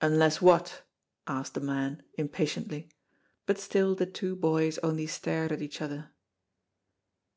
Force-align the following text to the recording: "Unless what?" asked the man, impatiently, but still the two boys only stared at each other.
"Unless 0.00 0.42
what?" 0.42 0.82
asked 1.28 1.54
the 1.54 1.60
man, 1.60 2.02
impatiently, 2.14 2.88
but 3.46 3.60
still 3.60 3.94
the 3.94 4.06
two 4.06 4.34
boys 4.34 4.76
only 4.78 5.06
stared 5.06 5.52
at 5.52 5.62
each 5.62 5.80
other. 5.80 6.10